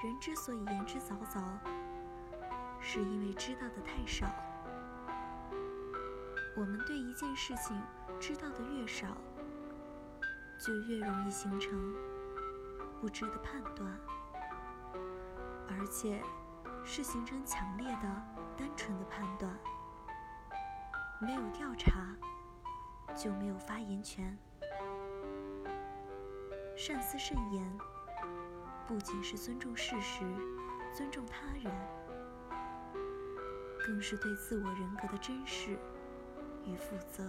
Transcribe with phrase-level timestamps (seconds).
[0.00, 1.42] 人之所以言之凿凿，
[2.80, 4.26] 是因为知道的太少。
[6.56, 7.80] 我们对一件事情
[8.20, 9.08] 知道的越少，
[10.64, 11.94] 就越容易形成
[13.00, 13.92] 不知的判断，
[15.68, 16.22] 而且
[16.84, 18.22] 是形成强烈的、
[18.56, 19.52] 单纯的判断。
[21.20, 22.14] 没有调查，
[23.16, 24.38] 就没有发言权。
[26.76, 27.78] 善思慎言，
[28.88, 30.24] 不仅是尊重事实、
[30.96, 31.70] 尊重他人，
[33.86, 35.78] 更是对自我人格的珍视
[36.64, 37.22] 与负责。